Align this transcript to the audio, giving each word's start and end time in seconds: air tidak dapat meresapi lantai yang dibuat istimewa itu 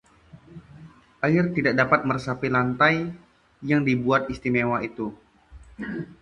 air 1.27 1.43
tidak 1.55 1.73
dapat 1.81 1.99
meresapi 2.09 2.47
lantai 2.55 2.95
yang 3.69 3.81
dibuat 3.89 4.21
istimewa 4.33 4.77
itu 4.89 5.07